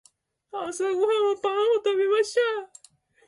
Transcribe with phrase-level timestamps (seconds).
[0.49, 2.39] 朝ごはんはパンを食べました。